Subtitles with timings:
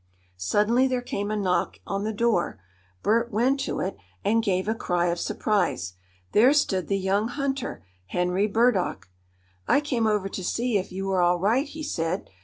[0.37, 2.59] Suddenly there came a knock on the door.
[3.03, 5.93] Bert went to it and gave a cry of surprise.
[6.31, 9.09] There stood the young hunter Henry Burdock.
[9.67, 12.31] "I came over to see if you were all right," he said.